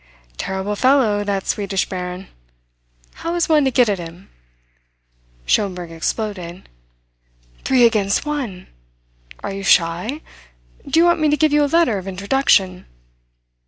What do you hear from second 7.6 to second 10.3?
"Three against one! Are you shy?